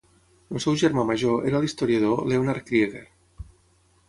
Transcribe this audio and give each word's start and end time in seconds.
El 0.55 0.61
seu 0.65 0.77
germà 0.83 1.03
major 1.11 1.45
era 1.51 1.61
l'historiador 1.67 2.25
Leonard 2.33 2.67
Krieger. 2.71 3.05